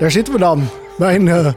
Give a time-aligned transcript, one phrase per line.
[0.00, 0.68] daar zitten we dan.
[0.96, 1.48] Bij een uh,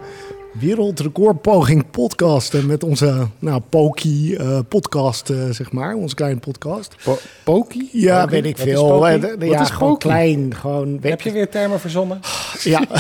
[0.59, 5.95] wereldrecordpoging podcasten met onze nou, Poki uh, podcast, uh, zeg maar.
[5.95, 6.95] Onze kleine podcast.
[7.03, 7.89] Po Poki?
[7.91, 8.31] Ja, Poki?
[8.31, 9.05] weet ik Wat veel.
[9.05, 9.45] Is Ja, Poki?
[9.45, 10.07] ja, Wat is gewoon Poki?
[10.07, 10.55] klein.
[10.55, 12.19] Gewoon, Heb je weer termen verzonnen?
[12.63, 12.81] Ja.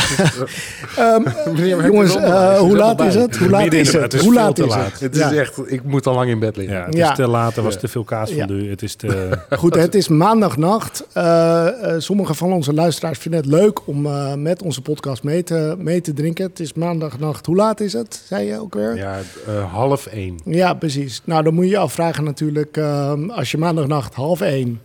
[0.97, 1.25] Ehm,
[1.85, 3.37] jongens, eh, hoe laat is het?
[3.37, 4.13] Hoe laat is het?
[4.13, 4.99] is Hoe laat is het?
[4.99, 6.77] Het is echt, ik moet al lang in bed liggen.
[6.77, 7.09] Ja, het Ja.
[7.09, 8.69] is te laat, er was te veel kaas van u.
[8.69, 9.29] Het is te...
[9.49, 11.05] Goed, het is maandagnacht.
[11.13, 15.43] Eh eh, sommige van onze luisteraars vinden het leuk om eh, met onze podcast mee
[15.43, 16.45] te, mee te drinken.
[16.45, 17.42] Het is maandagnacht.
[17.45, 18.23] Hoe laat is het?
[18.27, 18.95] Zei je ook weer?
[18.95, 20.39] Ja, eh, half één.
[20.45, 21.21] Ja, precies.
[21.23, 24.81] Nou, dan moet je je afvragen natuurlijk, ehm, als je maandagnacht half één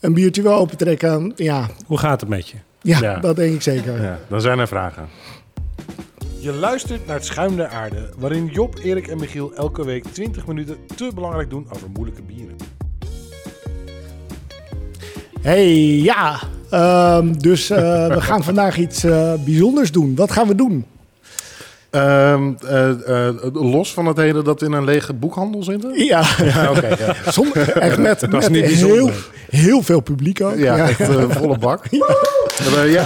[0.00, 1.32] een biertje wil opentrekken.
[1.36, 2.56] Ja, Hoe gaat het met je?
[2.82, 3.18] ja, Ja.
[3.18, 4.02] dat denk ik zeker.
[4.02, 5.08] Ja, dan zijn er vragen.
[6.38, 10.46] Je luistert naar het Schuim der Aarde, waarin Job, Erik en Michiel elke week 20
[10.46, 12.56] minuten te belangrijk doen over moeilijke bieren.
[15.40, 16.38] hey, ja.
[16.70, 20.14] Ehm, dus eh, we gaan vandaag iets eh, bijzonders doen.
[20.14, 20.84] Wat gaan we doen?
[21.96, 25.92] Ehm, eh, eh, los van het hele dat we in een lege boekhandel zitten?
[26.04, 26.86] Ja, Ja, oké.
[26.86, 27.14] ja.
[27.32, 29.10] zonder, echt met, met niet heel,
[29.50, 30.56] heel veel publiek ook.
[30.56, 31.84] Ja, echt eh, volle bak.
[32.86, 33.04] Ja,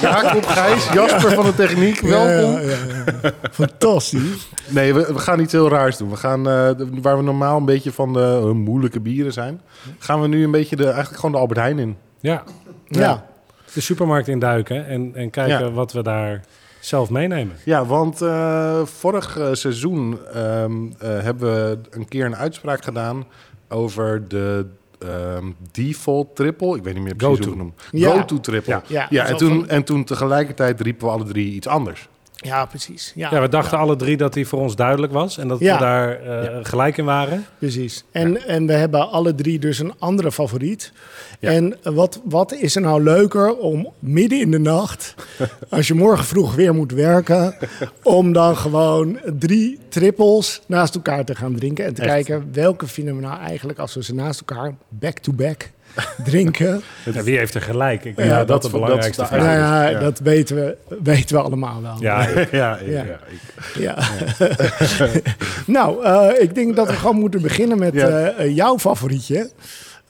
[0.00, 2.52] Jacob, Gijs, Jasper van de techniek, welkom.
[2.52, 2.76] Ja, ja, ja,
[3.22, 3.30] ja.
[3.50, 4.48] Fantastisch.
[4.68, 6.10] Nee, we, we gaan iets heel raars doen.
[6.10, 6.70] We gaan, eh,
[7.02, 9.60] waar we normaal een beetje van de moeilijke bieren zijn,
[9.98, 11.96] gaan we nu een beetje de, eigenlijk gewoon de Albert Heijn in.
[12.20, 12.42] Ja,
[12.88, 13.24] Ja.
[13.72, 15.70] de supermarkt induiken en, en kijken Ja.
[15.70, 16.40] wat we daar
[16.84, 17.56] zelf meenemen.
[17.64, 23.24] Ja, want eh, vorig eh, seizoen ehm, eh, hebben we een keer een uitspraak gedaan
[23.68, 24.66] over de
[24.98, 26.76] ehm, default triple.
[26.76, 27.50] Ik weet niet meer precies Go-to.
[27.50, 28.10] hoe het noemen.
[28.10, 28.20] Ja.
[28.20, 28.72] Go-to triple.
[28.72, 28.82] Ja.
[28.88, 32.08] Ja, Ja, en, toen, en toen tegelijkertijd riepen we alle drie iets anders.
[32.42, 33.12] Ja, precies.
[33.14, 35.74] Ja, Ja, we dachten alle drie dat die voor ons duidelijk was en dat Ja.
[35.74, 37.44] we daar eh, gelijk in waren.
[37.58, 38.04] precies.
[38.10, 40.92] En, en we hebben alle drie dus een andere favoriet.
[41.40, 41.50] Ja.
[41.50, 45.14] En wat, wat is er nou leuker om midden in de nacht,
[45.70, 47.54] als je morgen vroeg weer moet werken,
[48.02, 52.10] om dan gewoon drie trippels naast elkaar te gaan drinken en te Echt.
[52.10, 55.70] kijken welke vinden we nou eigenlijk als we ze naast elkaar back-to-back
[56.24, 56.82] drinken.
[57.12, 58.04] Ja, wie heeft er gelijk?
[58.04, 59.64] Ik denk Ja, dat dat, dat- de dat belangrijkste is de vraag Nou is.
[59.68, 59.98] ja, Ja.
[60.00, 61.96] dat weten we, weten we allemaal wel.
[62.00, 63.02] Ja, ik- ja, ik- Ja.
[63.04, 63.96] ja, ik- Ja.
[65.66, 68.08] nou, eh, ik denk dat we gewoon moeten beginnen met Ja.
[68.08, 69.50] eh, eh, jouw favorietje.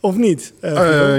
[0.00, 0.52] Of niet?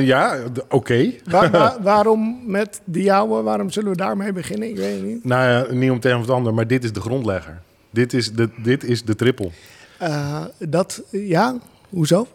[0.01, 1.11] Ja, d- oké.
[1.29, 3.41] Waar- waar- waarom met de jouwe?
[3.41, 4.69] Waarom zullen we daarmee beginnen?
[4.69, 5.23] Ik weet het niet.
[5.25, 7.59] Nou ja, niet om het een of het ander, maar dit is de grondlegger.
[7.89, 9.49] Dit is de, dit is de triple.
[9.97, 11.55] Eh, dat, ja,
[11.89, 12.27] hoezo?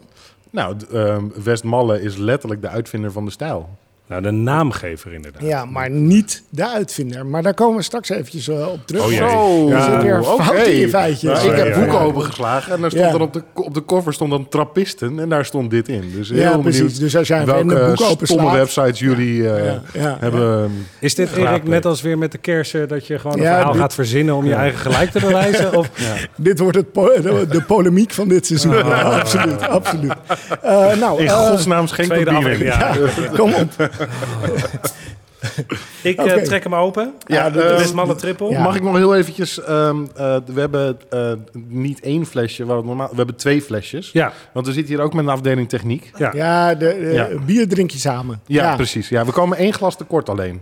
[0.49, 3.69] Nou, ehm, Westmalle is letterlijk de uitvinder van de stijl.
[4.09, 5.41] Nou, de naamgever inderdaad.
[5.41, 7.25] Ja, maar niet de uitvinder.
[7.25, 9.03] Maar daar komen we straks eventjes eh, op terug.
[9.03, 9.17] Oh jee.
[9.19, 10.43] Zo, Er zit weer oké.
[10.43, 11.21] fout in je feitjes.
[11.33, 12.03] Nou, Ja, ik heb ja, boeken ja.
[12.05, 13.11] opengeslagen en daar stond Ja.
[13.11, 16.11] dan op de, op de cover stond dan trappisten en daar stond dit in.
[16.15, 16.99] Dus heel Ja, precies.
[16.99, 18.53] Dus als jij welke een boek openslaat...
[18.53, 20.71] websites jullie eh, Ja, ja, hebben.
[20.99, 23.71] Is dit Erik net als weer met de kersen dat je gewoon een Ja, verhaal
[23.71, 25.73] dit- gaat verzinnen om je eigen gelijk te bewijzen?
[25.77, 25.89] Of,
[26.35, 28.75] Dit wordt het po- de, polemiek van dit seizoen.
[28.75, 30.13] Ja, absoluut, absoluut.
[30.61, 32.27] Eh, nou, In godsnaam schenk in.
[32.27, 32.95] aflevering, ja.
[33.37, 33.89] kom op.
[36.03, 37.13] Ik eh, trek hem open.
[37.25, 38.49] Ja, de eh, Westmalle triple.
[38.49, 38.61] Ja.
[38.63, 39.61] Mag ik nog heel eventjes...
[39.63, 41.31] ehm, eh, we hebben eh,
[41.67, 44.11] niet één flesje, waar het normaal, we hebben twee flesjes.
[44.11, 46.11] Ja, Want we zitten hier ook met een afdeling techniek.
[46.17, 46.31] ja.
[46.33, 47.27] Ja, de, de- Ja.
[47.45, 48.41] bier drink je samen.
[48.45, 48.75] Ja, ja.
[48.75, 49.09] precies.
[49.09, 50.61] Ja, we komen één glas tekort alleen.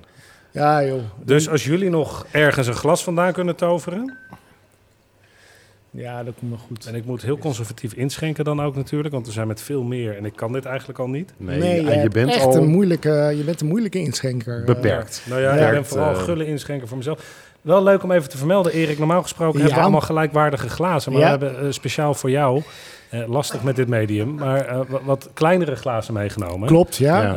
[0.51, 0.99] Ja, joh.
[1.23, 4.17] Dus als jullie nog ergens een glas vandaan kunnen toveren.
[5.97, 6.85] Ja, dat komt wel goed.
[6.85, 10.17] En ik moet heel conservatief inschenken dan ook natuurlijk, want we zijn met veel meer
[10.17, 11.33] en ik kan dit eigenlijk al niet.
[11.37, 14.63] Nee, Nee, ja, je, je bent echt al een moeilijke, je bent een moeilijke inschenker.
[14.63, 15.23] beperkt.
[15.29, 17.45] Nou ja, ik ben vooral eh, gullen inschenken voor mezelf.
[17.61, 18.97] Wel leuk om even te vermelden, Erik.
[18.97, 19.59] Normaal gesproken Ja.
[19.59, 21.11] hebben we allemaal gelijkwaardige glazen.
[21.11, 21.37] Maar Ja.
[21.39, 22.61] we hebben eh, speciaal voor jou,
[23.09, 26.67] eh, lastig met dit medium, maar eh, wa- wat kleinere glazen meegenomen.
[26.67, 27.21] Klopt, ja.
[27.21, 27.35] Ja.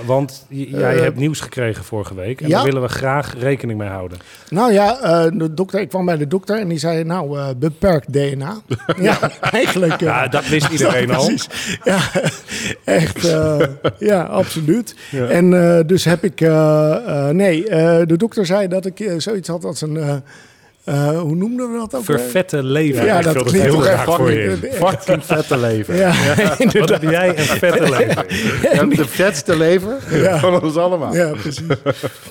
[0.00, 2.40] Eh, want jij hebt nieuws gekregen vorige week.
[2.40, 2.54] En ja.
[2.56, 4.18] daar willen we graag rekening mee houden.
[4.48, 7.48] Nou ja, eh, de dokter, ik kwam bij de dokter en die zei, nou, eh,
[7.56, 8.54] beperkt DNA.
[9.00, 9.92] ja, eigenlijk.
[9.92, 11.24] eh, Ja, dat wist iedereen al.
[11.26, 11.78] Precies.
[11.84, 11.98] Ja,
[12.84, 13.24] echt.
[13.24, 13.56] eh,
[13.98, 14.94] ja, absoluut.
[15.28, 16.40] En eh, dus heb ik.
[16.40, 20.22] eh, eh, nee, eh, de dokter zei dat ik zoiets had als een.
[20.84, 22.04] Eh, hoe noemden we dat ook?
[22.04, 23.04] Vervette leven.
[23.04, 24.78] Ja, Ik dat klinkt heel graag voor je fucking- in.
[24.88, 25.96] Fucking vette leven.
[25.96, 26.12] Ja,
[26.48, 27.00] Wat inderdaad.
[27.00, 28.24] heb jij een vette leven?
[28.62, 29.96] Je hebt de vetste leven
[30.40, 31.14] van ons allemaal.
[31.14, 31.60] Ja, precies.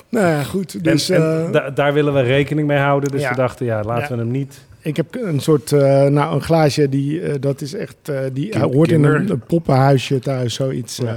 [0.08, 0.84] nou ja, goed.
[0.84, 3.10] Dus en, en eh, da- daar willen we rekening mee houden.
[3.10, 3.28] Dus Ja.
[3.30, 4.08] we dachten, ja, laten Ja.
[4.08, 4.60] we hem niet...
[4.82, 8.58] ik heb een soort, eh, nou, een glaasje die, eh, dat is echt, eh, die
[8.58, 11.06] hoort in een, een poppenhuisje thuis, zoiets Ja.
[11.06, 11.14] eh,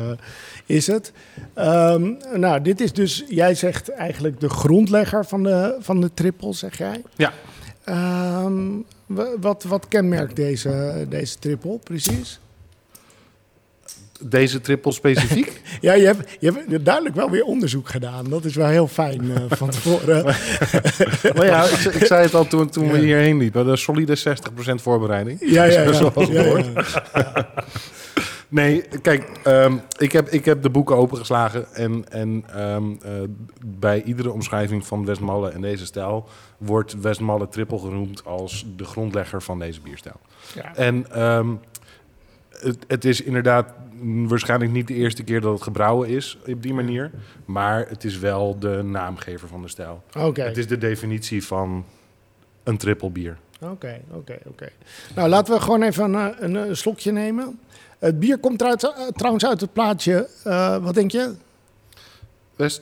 [0.65, 1.11] is het.
[1.53, 6.53] Ehm, nou, dit is dus, jij zegt eigenlijk de grondlegger van de, van de triple,
[6.53, 7.01] zeg jij.
[7.15, 7.33] Ja.
[7.83, 8.61] Ehm,
[9.05, 12.39] wa- wat, wat kenmerkt deze, deze triple precies?
[14.25, 15.51] Deze triple specifiek.
[15.81, 18.29] Ja, je hebt, je hebt duidelijk wel weer onderzoek gedaan.
[18.29, 20.23] Dat is wel heel fijn eh, van tevoren.
[21.35, 23.65] maar ja, ik, ik zei het al toen, toen we hierheen liepen.
[23.65, 24.21] De solide 60%
[24.75, 25.39] voorbereiding.
[25.45, 26.11] Ja, ja, ja.
[26.29, 26.43] Ja,
[27.13, 27.45] ja.
[28.53, 31.73] Nee, kijk, ehm, ik, heb, ik heb de boeken opengeslagen.
[31.73, 33.11] En, en ehm, eh,
[33.65, 36.27] bij iedere omschrijving van Westmalle en deze stijl...
[36.57, 40.19] wordt Westmalle triple genoemd als de grondlegger van deze bierstijl.
[40.55, 40.75] Ja.
[40.75, 41.47] En ehm,
[42.49, 43.73] het, het is inderdaad
[44.03, 47.11] waarschijnlijk niet de eerste keer dat het gebrouwen is op die manier.
[47.45, 50.03] Maar het is wel de naamgever van de stijl.
[50.17, 50.41] Oké.
[50.41, 51.85] Het is de definitie van
[52.63, 53.37] een triple bier.
[53.61, 54.69] Oké, oké, oké.
[55.15, 57.59] Nou, laten we gewoon even een, een, een slokje nemen.
[58.03, 61.31] Het bier komt eruit, eh, trouwens uit het plaatje, eh, wat denk je?
[62.55, 62.81] West,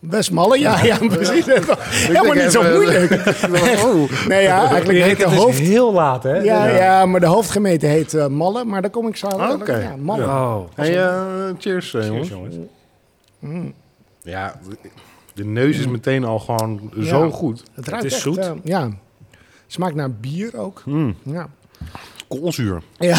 [0.00, 0.58] Westmalle?
[0.58, 1.46] Ja, ja, precies.
[2.06, 3.10] Helemaal niet zo moeilijk.
[3.84, 4.10] oh.
[4.28, 5.58] Nee, ja, eigenlijk heet de het is hoofd...
[5.58, 6.36] heel laat, hè?
[6.38, 9.52] Ja, ja, maar de hoofdgemeente heet eh, Malle, maar daar kom ik zo aan.
[9.60, 9.76] Oké.
[9.78, 10.24] Ja, Malle.
[10.24, 12.28] Oh, Hey, cheers, jongens.
[12.28, 12.54] jongens.
[14.22, 14.58] Ja,
[15.34, 17.30] de neus is meteen al gewoon zo Ja.
[17.30, 17.62] goed.
[17.74, 18.50] Het ruikt is echt, zoet.
[18.64, 18.88] ja.
[19.66, 20.82] Smaakt naar bier ook.
[20.84, 21.48] Mm, Ja.
[22.40, 22.82] Koolzuur.
[22.98, 23.16] Ja.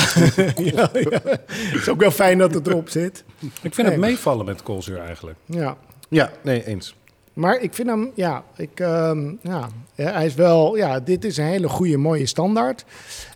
[0.55, 1.19] ja, ja.
[1.23, 3.23] Het is ook wel fijn dat het erop zit.
[3.61, 5.37] Ik vind het meevallen met koolzuur eigenlijk.
[5.45, 5.77] Ja.
[6.09, 6.95] Ja, nee, eens.
[7.35, 11.37] Maar ik vind hem, ja, ik, ehm, ja, ja, hij is wel, ja, dit is
[11.37, 12.85] een hele goede, mooie standaard.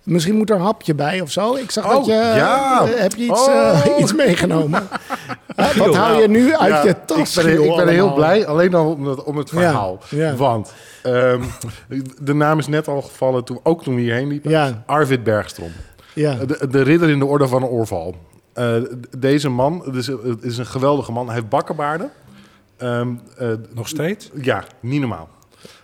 [0.04, 1.56] Misschien moet er een hapje bij of zo.
[1.56, 2.82] Ik zag Oh, dat je, ja.
[2.88, 3.80] eh, heb je iets, Oh.
[3.86, 4.88] eh, iets meegenomen?
[5.78, 7.38] Wat hou je nu uit Ja, je tas?
[7.38, 10.00] ik ben, joh, ik ben heel blij, alleen al om het, om het verhaal.
[10.10, 10.36] ja.
[10.36, 10.74] Want
[11.04, 11.42] ehm,
[12.22, 14.84] de naam is net al gevallen, toen, ook toen we hierheen liepen.
[14.86, 15.72] Arvid Bergstrom.
[16.14, 16.34] ja.
[16.36, 18.16] De, de ridder in de orde van oorval.
[18.54, 18.76] Eh,
[19.18, 21.26] deze man, het is, het is een geweldige man.
[21.26, 22.12] Hij heeft bakkenbaarden.
[22.80, 24.30] Ehm, eh, Nog steeds?
[24.42, 25.30] ja, niet normaal.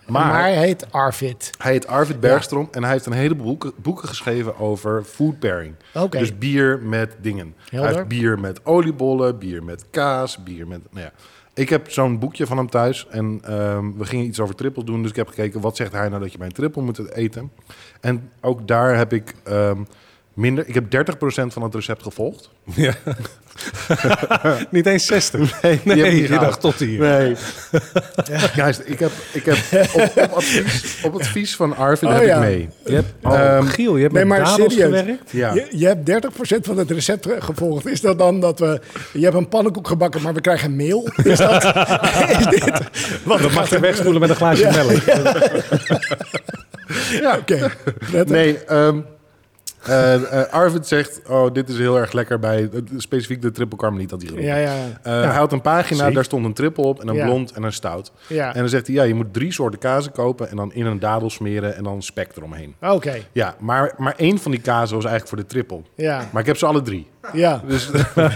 [0.08, 1.52] Maar, Maar, hij heet Arvid.
[1.58, 5.76] hij heet Arvid Bergstrom en hij heeft een heleboel boeken, boeken geschreven over food pairing.
[5.94, 6.18] Oké.
[6.18, 7.56] Dus bier met dingen.
[7.70, 7.88] Helder.
[7.88, 10.80] Hij heeft bier met oliebollen, bier met kaas, bier met...
[10.92, 11.12] Nou ja.
[11.54, 15.02] Ik heb zo'n boekje van hem thuis en ehm, we gingen iets over trippels doen.
[15.02, 17.52] Dus ik heb gekeken, wat zegt hij nou dat je bij een trippel moet eten?
[18.02, 19.84] En ook daar heb ik ehm,
[20.34, 20.68] minder...
[20.68, 22.50] Ik heb 30% van het recept gevolgd.
[22.64, 22.94] Ja.
[24.72, 25.62] niet eens 60.
[25.62, 27.00] Nee, die Nee, niet je dacht tot hier.
[27.00, 27.36] Nee.
[28.58, 29.58] Guys, ik heb, ik heb
[29.94, 32.34] op, op, advies, op advies van Arvid Oh, heb ja.
[32.36, 32.70] ik mee.
[32.86, 35.00] Je hebt, oh, Ehm, Giel, je hebt nee, met maar dadels serieus.
[35.00, 35.32] gewerkt?
[35.32, 35.54] Ja.
[35.54, 37.86] Je, je hebt 30% van het recept ge- gevolgd.
[37.88, 38.80] Is dat dan dat we...
[39.14, 41.10] Je hebt een pannenkoek gebakken, maar we krijgen meel?
[41.24, 41.64] Is dat...
[42.40, 42.72] is dit...
[43.24, 45.02] Wat Dat mag je wegspoelen met een glaasje melk.
[47.22, 47.38] ja.
[47.38, 47.72] Oké,
[48.12, 48.36] prettig.
[48.36, 49.00] Nee, ehm,
[49.88, 53.78] eh, eh, Arvid zegt, oh, dit is heel erg lekker bij, eh, specifiek de triple
[53.78, 54.48] carmelite had hij genoemd.
[54.48, 57.26] Ja, ja, Eh, Hij had een pagina, daar stond een triple op en een Ja.
[57.26, 58.12] blond en een stout.
[58.28, 58.54] ja.
[58.54, 61.00] En dan zegt hij, ja, je moet drie soorten kazen kopen en dan in een
[61.00, 62.76] dadel smeren en dan spek eromheen.
[62.82, 65.82] Oké, Ja, maar, maar één van die kazen was eigenlijk voor de triple.
[65.96, 67.08] ja, Maar ik heb ze alle drie.
[67.34, 67.62] ja.
[67.68, 68.36] Dus, Welke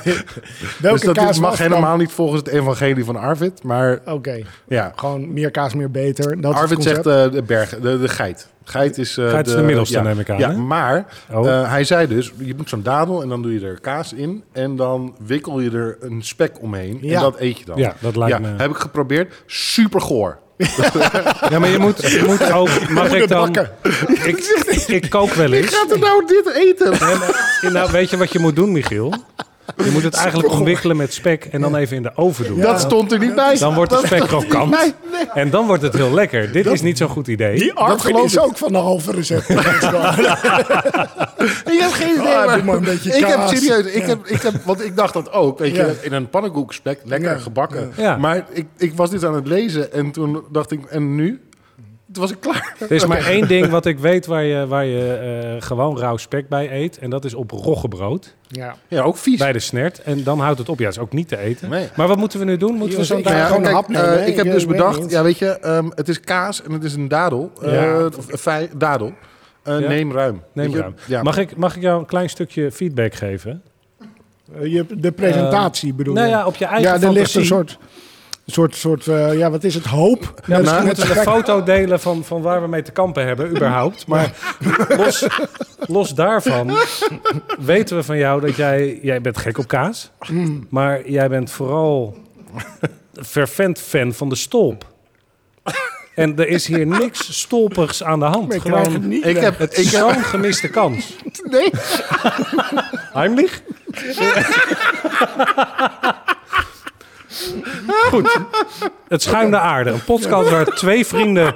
[0.81, 1.67] dus dat kaas mag dan?
[1.67, 3.63] helemaal niet volgens het evangelie van Arvid.
[3.63, 6.41] Maar Oké, ja, gewoon meer kaas, meer beter.
[6.41, 8.47] Dat Arvid zegt de berg, de, de geit.
[8.69, 10.55] Geit is, Geit is de middelste, ja, neem ik aan, Ja, hè?
[10.57, 11.47] maar Oh.
[11.49, 14.43] eh, hij zei dus, je moet zo'n dadel en dan doe je er kaas in.
[14.51, 16.97] En dan wikkel je er een spek omheen.
[17.01, 17.15] Ja.
[17.15, 17.77] En dat eet je dan.
[17.77, 18.53] Ja, dat lijkt ja, me...
[18.57, 19.33] heb ik geprobeerd.
[19.45, 20.37] Super goor.
[21.49, 22.89] Ja, maar je moet, je moet ook...
[22.89, 23.55] Mag ik dan...
[24.23, 24.37] Ik,
[25.01, 25.75] ik kook wel eens.
[25.75, 26.89] Gaat er nou dit eten?
[26.89, 29.13] Nee, maar- nou, weet je wat je moet doen, Michiel?
[29.77, 32.59] Je moet het eigenlijk omwikkelen met spek en dan even in de oven doen.
[32.59, 33.57] Dat stond er niet bij.
[33.57, 34.69] Dan wordt de Dat spek krokant.
[34.71, 34.93] Nee.
[35.33, 36.51] En dan wordt het heel lekker.
[36.51, 37.59] Dit is niet zo'n goed idee.
[37.59, 38.41] Die Arvid geloof is ik.
[38.43, 39.49] ook van de halve recept.
[41.73, 42.27] Ik heb geen idee.
[42.35, 45.31] Ah, maar een beetje ik heb serieus, ik heb, ik heb, want ik dacht dat
[45.31, 45.59] ook.
[45.59, 45.85] Weet Ja.
[45.85, 47.37] je, in een pannenkoekspek, lekker Ja.
[47.37, 47.91] gebakken.
[47.97, 48.17] Ja.
[48.17, 51.41] Maar ik, ik was dit aan het lezen en toen dacht ik, en nu?
[52.13, 52.75] Toen was ik klaar.
[52.79, 56.17] Er is maar één ding wat ik weet waar je, waar je eh, gewoon rauw
[56.17, 56.97] spek bij eet.
[56.97, 58.75] En dat is op roggebrood Ja.
[58.87, 59.37] Ja, ook vies.
[59.39, 60.01] bij de snert.
[60.03, 60.79] En dan houdt het op.
[60.79, 61.69] Ja, is ook niet te eten.
[61.69, 61.87] Nee.
[61.95, 62.75] Maar wat moeten we nu doen?
[62.75, 65.23] Moeten we zo Nou ja, gewoon een hap nemen, eh, ik heb dus bedacht, ja
[65.23, 67.51] weet je, ehm, het is kaas en het is een dadel.
[67.61, 69.13] Eh, of vij- dadel.
[69.63, 69.87] Eh, Ja.
[69.87, 70.41] Neem ruim.
[70.53, 70.93] Neem ruim.
[71.07, 71.23] Ja.
[71.23, 73.61] Mag, ik, mag ik jou een klein stukje feedback geven?
[74.61, 76.31] Je, de presentatie bedoel Nou je?
[76.33, 77.77] ja, op je eigen ja, er ligt een soort...
[78.51, 80.41] soort, soort eh, ja, wat is het, hoop.
[80.45, 83.49] Ja, misschien moeten we een foto delen van, van waar we mee te kampen hebben,
[83.49, 84.07] überhaupt.
[84.07, 84.33] Maar
[84.97, 85.27] los,
[85.79, 86.77] los daarvan
[87.59, 88.99] weten we van jou dat jij...
[89.01, 90.11] Jij bent gek op kaas,
[90.69, 92.17] maar jij bent vooral
[93.13, 94.85] fervent fan van de stolp.
[96.15, 98.53] En er is hier niks stolpigs aan de hand.
[98.53, 101.15] Ik het Gewoon, niet Ik heb, het ik heb, zo'n gemiste kans.
[101.43, 101.69] Nee.
[103.13, 103.61] Heimlich?
[107.87, 108.37] Goed.
[109.07, 109.89] Het schuimde aarde.
[109.89, 111.55] Een podcast waar twee vrienden...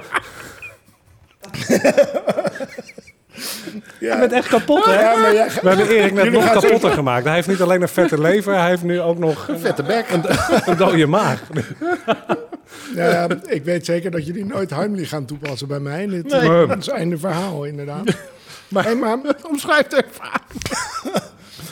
[4.00, 5.00] Je bent echt kapot, hè?
[5.00, 7.24] Ja, maar jij, We hebben Erik net Jullie nog gaan kapotter gemaakt.
[7.24, 10.06] Hij heeft niet alleen een vette lever, hij heeft nu ook nog een, vette bek.
[10.66, 11.40] een dode maag.
[12.94, 16.06] ja, ja, ik weet zeker dat jullie nooit Heimlich gaan toepassen bij mij.
[16.06, 16.66] Dit Nee.
[16.78, 18.16] is einde verhaal, inderdaad.
[18.68, 20.30] Maar, hey, maar Omschrijf het even.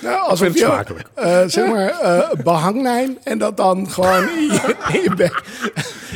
[0.02, 1.08] Nou, alsof vind je, het smakelijk.
[1.14, 5.42] eh, zeg maar, eh behangnijn en dat dan gewoon in je, in je bek.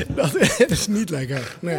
[0.08, 0.30] Dat
[0.66, 1.56] is niet lekker.
[1.60, 1.78] Nee.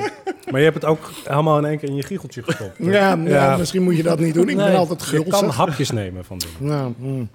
[0.51, 2.71] Maar je hebt het ook helemaal in één keer in je giecheltje gestopt.
[2.77, 3.57] Ja, ja, Ja.
[3.57, 4.49] misschien moet je dat niet doen.
[4.49, 5.55] Ik ben altijd Je kan gulzig.
[5.55, 6.77] hapjes nemen van dingen.
[6.77, 7.29] Nou, mm,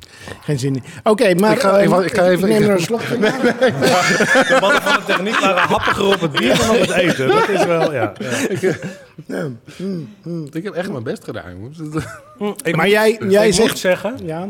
[0.45, 0.85] geen zin in.
[1.03, 2.87] Oké, maar Ik ga- eh, ik ga even- neem er een.
[2.89, 7.29] De mannen van de techniek waren happiger op het bier dan op het eten.
[7.29, 8.13] Dat is wel, ja.
[8.61, 8.73] Ja.
[10.53, 11.45] Ik heb echt mijn best gedaan.
[12.63, 13.69] Ik Maar jij, jij ik zegt...
[13.69, 14.49] moet zeggen, Ja,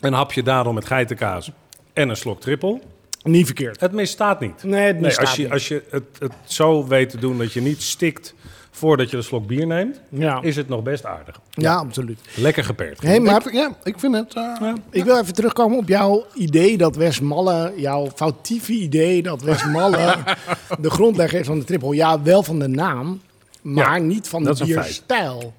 [0.00, 1.50] een hapje dadel met geitenkaas
[1.92, 2.80] en een slok trippel.
[3.22, 3.80] niet verkeerd.
[3.80, 4.62] Het misstaat niet.
[4.62, 5.52] Nee, het Nee, misstaat als je, niet.
[5.52, 8.34] als je het, het zo weet te doen dat je niet stikt
[8.70, 11.40] voordat je een slok bier neemt, Ja, is het nog best aardig.
[11.50, 12.20] ja absoluut.
[12.36, 13.02] Lekker geperkt.
[13.02, 14.34] Hey, maar Ik- ja, ik vind het...
[14.34, 20.14] eh, ik wil even terugkomen op jouw idee dat Westmalle, jouw foutieve idee dat Westmalle
[20.80, 21.94] de grondlegger is van de triple.
[21.94, 23.20] Ja, wel van de naam,
[23.66, 25.52] maar Ja, niet van de bierstijl.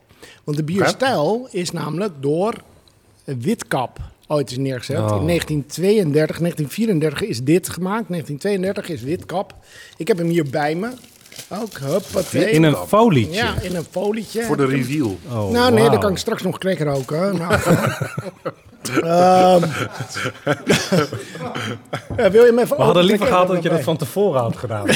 [0.43, 2.53] Want de bierstijl is namelijk door
[3.23, 4.97] Witkap ooit is neergezet.
[4.97, 5.19] Oh.
[5.19, 8.09] In 1932, 1934 is dit gemaakt.
[8.09, 9.55] 1932 is Witkap.
[9.97, 10.89] Ik heb hem hier bij me.
[11.49, 12.49] Ook, huppatee.
[12.49, 13.33] In een folietje.
[13.33, 14.43] Ja, in een folietje.
[14.43, 15.17] voor de reveal.
[15.27, 15.99] Oh, nou, nee, dan wauw.
[15.99, 17.37] kan ik straks nog crack roken.
[17.37, 17.59] Nou,
[18.89, 19.63] Ehm,
[22.17, 24.85] ja, wil je even We hadden liever gehad dat je dat van tevoren had gedaan.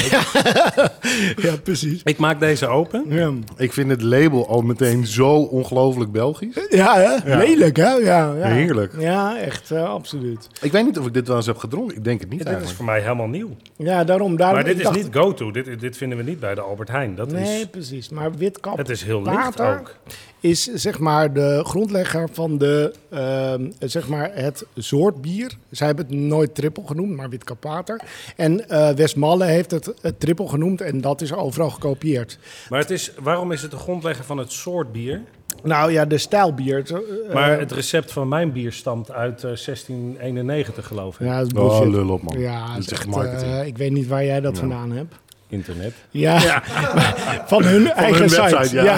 [1.36, 2.00] Ja, precies.
[2.04, 3.04] Ik maak deze open.
[3.08, 6.54] Ja, Ik vind het label al meteen zo ongelooflijk Belgisch.
[6.70, 7.36] ja, hè?
[7.36, 7.90] lelijk hè?
[7.92, 8.46] Ja, ja.
[8.46, 8.92] Heerlijk.
[8.98, 10.48] Ja, echt, eh, absoluut.
[10.60, 11.96] Ik weet niet of ik dit wel eens heb gedronken.
[11.96, 13.48] Ik denk het niet Dit is voor mij helemaal nieuw.
[13.76, 14.36] Ja, daarom...
[14.36, 15.50] daarom Maar dit is dacht- niet go-to.
[15.50, 17.14] Dit, dit vinden we niet bij de Albert Heijn.
[17.14, 18.08] Dat Nee, is, precies.
[18.08, 19.94] Maar witkap het is heel licht water ook.
[20.42, 25.52] Is zeg maar de grondlegger van de, ehm, zeg maar het soort bier.
[25.70, 28.00] Zij hebben het nooit triple genoemd, maar witkap water.
[28.36, 32.38] En eh Westmalle heeft het, het triple genoemd en dat is overal gekopieerd.
[32.68, 35.20] Maar het is, waarom is het de grondlegger van het soort bier?
[35.62, 36.82] Nou ja, de stijlbier.
[36.86, 36.96] zo,
[37.28, 41.26] eh, Maar het recept van mijn bier stamt uit eh, 1691, geloof ik.
[41.26, 41.92] ja, dat is Oh, bullshit.
[41.92, 42.38] lul op, man.
[42.38, 43.52] Ja, het is echt echt, marketing.
[43.52, 45.14] eh, ik weet niet waar jij dat vandaan hebt.
[45.52, 45.92] Internet.
[46.10, 46.62] Ja,
[47.52, 48.42] van hun eigen hun site.
[48.42, 48.84] website, ja.
[48.84, 48.94] ja.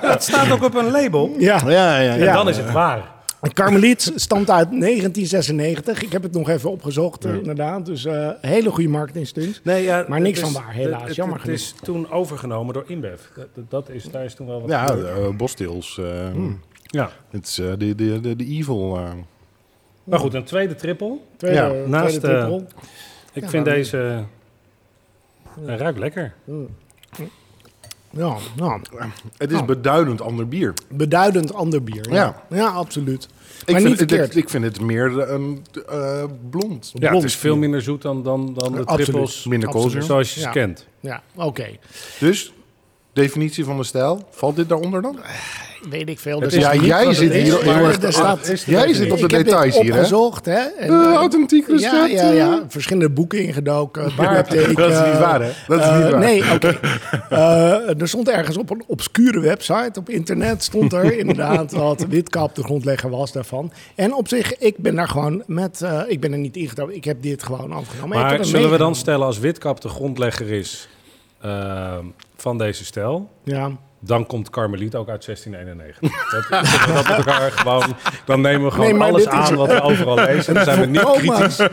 [0.12, 1.34] Het staat ook op een label.
[1.38, 1.60] ja.
[1.66, 3.16] Ja, ja, En dan is het waar.
[3.52, 6.02] Carmeliet stamt uit 1996.
[6.02, 7.86] Ik heb het nog even opgezocht, inderdaad.
[7.86, 9.60] Dus eh hele goede marketingstunt.
[9.64, 11.02] Nee, ja, Maar niks het van waar, helaas.
[11.02, 13.20] Het, Jammer het is toen overgenomen door InBev.
[13.34, 16.50] Dat, dat is, daar is toen wel wat Ja, uh, eh,
[16.84, 17.10] ja.
[17.30, 18.98] Het is eh, de, de, de, de evil.
[20.04, 21.18] Maar goed, een tweede triple.
[21.36, 22.64] Tweede, Ja, naast, eh, triple.
[23.32, 24.24] Ik Ja, vind deze...
[25.64, 26.34] Hij ruikt lekker.
[28.10, 28.80] Ja, nou,
[29.36, 29.66] Het is Oh.
[29.66, 30.74] beduidend ander bier.
[30.90, 32.06] beduidend ander bier.
[32.12, 32.14] Ja,
[32.50, 32.56] Ja.
[32.56, 33.24] ja absoluut.
[33.24, 36.90] Ik maar vind, niet het, ik vind het meer eh, een eh, blond.
[36.94, 39.04] Ja, het Blond is veel minder zoet dan, dan, dan de Absoluut.
[39.04, 40.02] trippels Minder koolzuur.
[40.02, 40.52] zoals je ze Ja.
[40.52, 40.86] kent.
[41.00, 41.66] Ja, oké.
[42.18, 42.52] Dus,
[43.22, 44.24] definitie van de stijl.
[44.30, 45.18] Valt dit daaronder dan?
[45.90, 46.40] Weet ik veel.
[46.40, 49.24] Dus ja, jij zit is, hier heel maar erg- er staat, Jij zit op de
[49.24, 49.98] ik heb dit details hier, hè?
[49.98, 50.52] opgezocht, hè?
[50.58, 52.10] En, Eh, eh, authentiek ja, recept.
[52.10, 52.62] ja, ja.
[52.68, 54.04] Verschillende boeken ingedoken.
[54.16, 55.50] bibliotheek, Dat is niet eh, waar, hè?
[55.68, 56.20] Dat is Eh, niet waar.
[56.20, 56.78] Nee, oké.
[57.30, 62.54] Eh, er stond ergens op een obscure website op internet stond er inderdaad dat Witkap
[62.54, 63.72] de grondlegger was daarvan.
[63.94, 66.96] En op zich, ik ben daar gewoon met, eh, ik ben er niet ingetrokken.
[66.96, 68.18] Ik heb dit gewoon afgenomen.
[68.18, 70.88] Maar zullen we dan stellen als Witkap de grondlegger is
[71.42, 72.04] ehm,
[72.40, 73.30] van deze stijl...
[73.42, 73.78] Ja.
[74.00, 76.00] Dan komt Carmeliet ook uit 1691.
[76.32, 77.84] Dat, dat met elkaar gewoon,
[78.24, 80.54] dan nemen we gewoon Nee, alles is- aan wat we overal lezen.
[80.54, 81.66] Dan zijn we niet Volkomen- kritisch.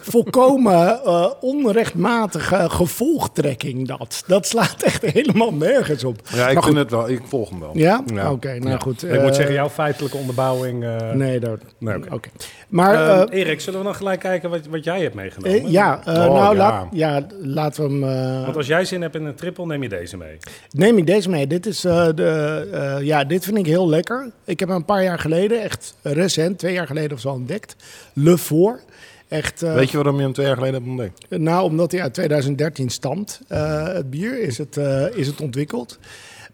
[0.00, 4.22] Volkomen eh, onrechtmatige gevolgtrekking dat.
[4.26, 6.20] Dat slaat echt helemaal nergens op.
[6.34, 7.08] Ja, ik vind het wel.
[7.08, 7.70] Ik volg hem wel.
[7.74, 8.02] Ja?
[8.14, 8.30] Ja.
[8.32, 9.02] Oké, nou goed.
[9.04, 10.84] Ik eh, moet zeggen, jouw feitelijke onderbouwing...
[10.84, 11.58] eh, Nee, dat...
[11.78, 12.28] Nee, oké.
[12.68, 12.94] Maar...
[13.08, 15.60] Ehm, eh, Erik, zullen we dan gelijk kijken wat, wat jij hebt meegenomen?
[15.60, 16.70] eh, ja, eh, Oh, nou, ja.
[16.70, 18.16] Laat, ja, laten we hem...
[18.38, 20.36] eh, Want als jij zin hebt in een triple, neem je deze mee.
[20.70, 21.46] Neem ik deze mee.
[21.46, 24.30] Dit, is, eh, de, eh, ja, dit vind ik heel lekker.
[24.44, 27.76] Ik heb hem een paar jaar geleden, echt recent, twee jaar geleden of zo, ontdekt.
[28.12, 28.82] Le Fort.
[29.28, 31.40] Echt, eh, Weet je waarom je hem twee jaar geleden hebt ontdekt?
[31.40, 34.76] Nou, omdat hij uit 2013 stamt, het bier, is het,
[35.14, 35.98] is het ontwikkeld.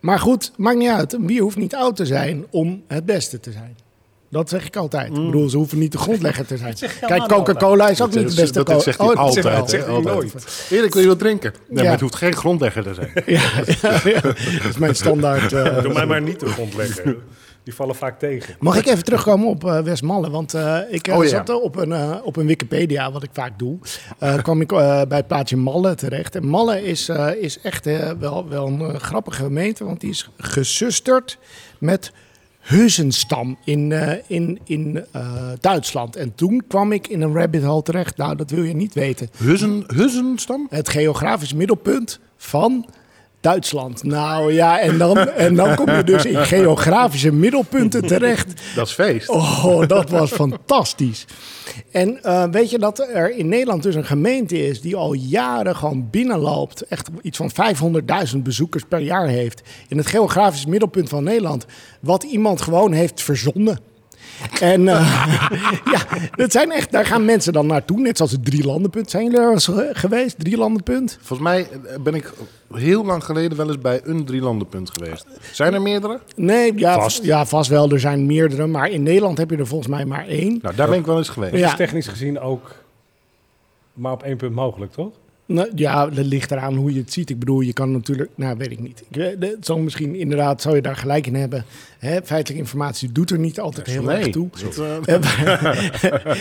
[0.01, 1.13] Maar goed, maakt niet uit.
[1.13, 3.77] Een bier hoeft niet oud te zijn om het beste te zijn.
[4.35, 5.11] Dat zeg ik altijd.
[5.11, 5.17] Mm.
[5.19, 6.75] Ik bedoel, ze hoeven niet de grondlegger te zijn.
[7.07, 9.95] Kijk, Coca-Cola is ook Dat niet de beste dat zegt hij Oh, altijd, zegt hij
[9.95, 10.15] Altijd.
[10.15, 10.67] nooit.
[10.71, 11.53] Erik, wil je wat drinken?
[11.69, 11.83] Nee, Ja.
[11.83, 13.11] maar het hoeft geen grondlegger te zijn.
[13.27, 13.43] Ja,
[13.83, 14.21] ja, ja.
[14.21, 14.39] dat
[14.69, 15.53] is mijn standaard.
[15.63, 17.17] eh, Doe mij maar niet de grond leggen.
[17.63, 18.55] Die vallen vaak tegen.
[18.59, 20.31] Mag ik even terugkomen op eh Westmalle?
[20.31, 21.29] Want eh, ik Oh, ja.
[21.31, 23.79] zat op een, eh, op een Wikipedia, wat ik vaak doe,
[24.19, 26.35] eh, kwam ik eh, bij het plaatje Malle terecht.
[26.35, 27.85] En Malle is, eh, is echt
[28.19, 31.39] wel, wel een grappige gemeente, want die is gesusterd
[31.79, 32.13] met
[32.65, 36.17] Heusenstam in, eh, in, in eh, Duitsland.
[36.17, 38.17] En toen kwam ik in een rabbit hole terecht.
[38.17, 39.31] Nou, dat wil je niet weten.
[39.87, 40.67] Hussenstam?
[40.71, 42.87] Het geografisch middelpunt van
[43.45, 44.03] Duitsland.
[44.03, 48.53] Nou ja, en dan, en dan kom je dus in geografische middelpunten terecht.
[48.75, 49.29] Dat is feest.
[49.29, 51.25] Oh, dat was fantastisch.
[51.91, 55.77] En eh, weet je dat er in Nederland dus een gemeente is die al jaren
[55.77, 56.83] gewoon binnenloopt.
[56.83, 57.51] Echt iets van
[58.33, 59.63] 500.000 bezoekers per jaar heeft.
[59.89, 61.67] In het geografisch middelpunt van Nederland.
[62.01, 63.79] Wat iemand gewoon heeft verzonnen.
[64.61, 65.37] En eh,
[65.93, 66.01] ja,
[66.37, 68.01] dat zijn echt, daar gaan mensen dan naartoe.
[68.01, 69.11] Net zoals het Drielandenpunt.
[69.11, 70.39] Zijn jullie er eens ge- geweest?
[70.39, 71.19] Drielandenpunt?
[71.21, 72.33] Volgens mij eh, ben ik
[72.75, 75.27] heel lang geleden wel eens bij een drielandenpunt geweest.
[75.53, 76.21] Zijn er meerdere?
[76.37, 77.17] Nee, ja Vast.
[77.17, 77.25] vast.
[77.29, 77.91] ja, vast wel.
[77.91, 78.67] Er zijn meerdere.
[78.67, 80.59] Maar in Nederland heb je er volgens mij maar één.
[80.63, 81.53] Nou, daar ben ik wel eens geweest.
[81.55, 81.61] Ja.
[81.61, 82.71] Dat is technisch gezien ook
[83.93, 85.13] maar op één punt mogelijk, toch?
[85.47, 87.31] Nou, ja, dat ligt eraan hoe je het ziet.
[87.31, 88.31] Ik bedoel, je kan natuurlijk...
[88.35, 89.05] Nou, weet ik niet.
[89.09, 91.65] Ik, het zal misschien inderdaad, zou je daar gelijk in hebben.
[91.99, 94.49] Hè, feitelijke informatie doet er niet altijd heel erg toe.
[95.05, 95.19] Eh,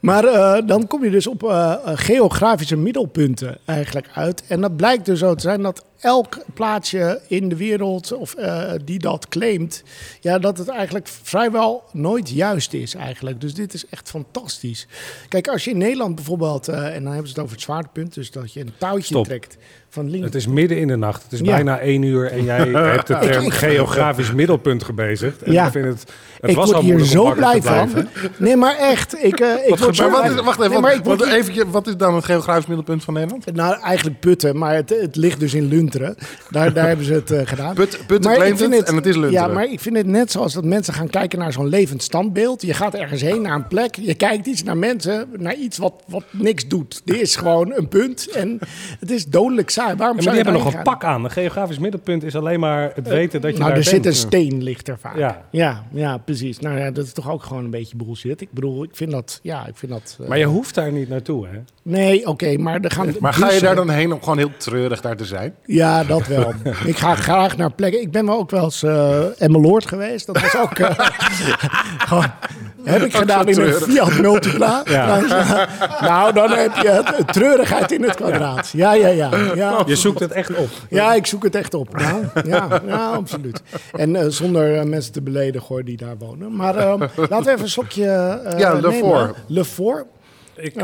[0.00, 4.42] Maar eh, dan kom je dus op eh, eh, geografische middelpunten eigenlijk uit.
[4.46, 8.72] En dat blijkt dus zo te zijn dat elk plaatsje in de wereld of, eh,
[8.84, 9.82] die dat claimt...
[10.20, 13.40] Ja, dat het eigenlijk vrijwel nooit juist is eigenlijk.
[13.40, 14.86] Dus dit is echt fantastisch.
[15.28, 16.68] Kijk, als je in Nederland bijvoorbeeld...
[16.68, 18.14] eh, en dan hebben ze het over het zwaartepunt...
[18.14, 19.24] dus dat je een touwtje Stop.
[19.24, 19.56] trekt
[19.90, 20.26] van links...
[20.26, 21.22] Het is midden in de nacht.
[21.22, 21.44] Het is Ja.
[21.54, 25.42] bijna één uur en jij hebt de term geografisch middelpunt gebezigd.
[25.42, 25.66] En Ja.
[25.66, 26.04] ik vind het...
[26.40, 27.90] Het ik was word al hier zo blij van.
[28.36, 29.24] Nee, maar echt.
[29.24, 31.96] Ik, eh, ik word zo wacht even, Nee, wat, maar ik word wat, wat is
[31.96, 33.54] dan het geografisch middelpunt van Nederland?
[33.54, 36.16] Nou, eigenlijk Putten, maar het, het ligt dus in Lunteren.
[36.50, 37.74] Daar, daar hebben ze het eh, gedaan.
[37.74, 39.46] Put, Putten Maar ik claimt vind het en het is Lunteren.
[39.48, 42.62] Ja, maar ik vind het net zoals dat mensen gaan kijken naar zo'n levend standbeeld.
[42.62, 43.94] Je gaat ergens heen, naar een plek.
[43.94, 47.00] Je kijkt iets naar mensen, naar iets wat, wat niks doet.
[47.04, 48.58] Dit is gewoon een punt en
[49.00, 49.96] het is dodelijk saai.
[49.96, 51.24] Waarom Ja, maar die hebben nog een pak aan.
[51.24, 53.58] Een geografisch middelpunt is alleen maar het weten dat je?
[53.58, 55.16] Nou, daar er zit een steen ligt er vaak.
[55.16, 55.42] Ja.
[55.50, 56.58] ja, ja, precies.
[56.58, 58.40] Nou ja, dat is toch ook gewoon een beetje bullshit.
[58.40, 60.16] Ik bedoel, ik vind dat, ja, ik vind dat...
[60.22, 61.58] eh, Maar je hoeft daar niet naartoe, hè?
[61.82, 65.00] Nee, oké, maar er gaan Maar ga je daar dan heen om gewoon heel treurig
[65.00, 65.54] daar te zijn?
[65.64, 66.52] Ja, dat wel.
[66.84, 68.00] ik ga graag naar plekken.
[68.00, 70.26] Ik ben wel ook wel eens uh, Emmeloord geweest.
[70.26, 70.78] Dat was ook...
[70.78, 70.90] eh,
[72.08, 72.26] gewoon,
[72.84, 74.82] heb ik gedaan in een Fiat Multipla.
[74.84, 75.20] Ja.
[76.08, 78.70] nou, dan heb je treurigheid in het kwadraat.
[78.72, 79.30] Ja, ja, ja.
[79.54, 80.68] Ja, Je zoekt het echt op.
[80.90, 81.96] ja ik zoek het echt op.
[81.98, 83.62] Nou, ja, ja, absoluut.
[83.92, 86.56] En eh, zonder eh, mensen te beledigen hoor, die daar wonen.
[86.56, 88.90] Maar eh, laten we even een slokje eh Ja, nemen.
[88.90, 89.36] Le Fort.
[89.46, 90.06] Le Fort.
[90.56, 90.80] Ik,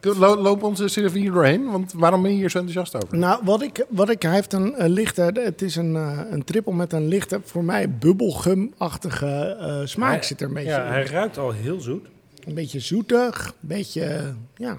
[0.00, 1.70] Lo loop onze Sylvie hier doorheen?
[1.70, 3.18] Want waarom ben je hier zo enthousiast over?
[3.18, 6.44] Nou, wat ik, wat ik, hij heeft een, een lichte, het is een, eh, een
[6.44, 10.84] trippel met een lichte, voor mij bubbelgum-achtige eh, smaak hij- zit er een beetje ja,
[10.84, 10.92] in.
[10.92, 12.06] hij ruikt al heel zoet.
[12.46, 14.78] Een beetje zoetig, een beetje, ja.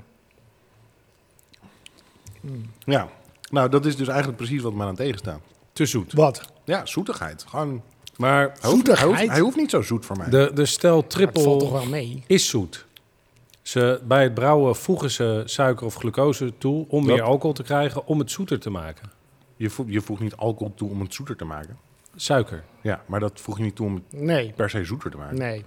[2.85, 3.09] Ja,
[3.49, 5.41] nou dat is dus eigenlijk precies wat me aan het tegenstaan.
[5.73, 6.13] Te zoet.
[6.13, 6.41] Wat?
[6.63, 7.45] Ja, zoetigheid.
[7.47, 7.81] Gewoon,
[8.17, 9.17] Maar hij, hoeft, hij, Zoetigheid?
[9.19, 10.29] hoeft, hij hoeft niet zo zoet voor mij.
[10.29, 12.23] de, de stel Het valt toch triple wel mee.
[12.27, 12.85] is zoet.
[13.61, 17.63] Ze, bij het brouwen voegen ze suiker of glucose toe om Dat- meer alcohol te
[17.63, 19.09] krijgen, om het zoeter te maken.
[19.55, 21.77] Je, voegt, je voegt niet alcohol toe om het zoeter te maken.
[22.15, 22.63] Suiker.
[22.81, 25.37] Ja, maar dat voeg je niet toe om het Nee, per se zoeter te maken.
[25.37, 25.65] nee.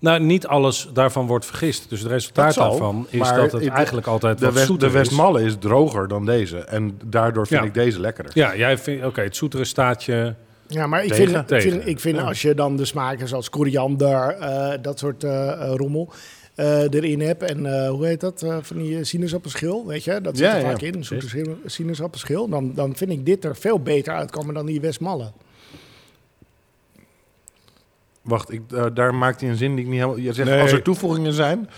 [0.00, 1.88] Nou, niet alles daarvan wordt vergist.
[1.90, 4.98] Dus het resultaat zal, daarvan is dat het eigenlijk altijd De, wat West, zoeter de
[4.98, 5.00] is.
[5.08, 6.58] Westmalle is droger dan deze.
[6.58, 7.66] En daardoor vind Ja.
[7.66, 8.32] ik deze lekkerder.
[8.34, 10.34] Ja, jij vindt, oké, het zoetere staat je...
[10.66, 11.24] Ja, maar ik Tegen?
[11.26, 11.70] vind, ik Tegen.
[11.70, 12.22] vind, ik vind Ja.
[12.22, 16.12] als je dan de smaken zoals koriander, eh, dat soort eh, eh, rommel
[16.54, 17.42] eh, erin hebt.
[17.42, 18.42] En eh, hoe heet dat?
[18.42, 20.20] eh, van die sinaasappelschil, weet je?
[20.20, 22.48] Dat zit Ja, er ja, vaak in, een sinaasappelschil.
[22.48, 25.32] Dan, dan vind ik dit er veel beter uitkomen dan die Westmalle.
[28.28, 28.62] Wacht, ik,
[28.94, 30.18] daar maakt hij een zin die ik niet helemaal...
[30.20, 30.60] Je zegt, Nee.
[30.60, 31.68] als er toevoegingen zijn,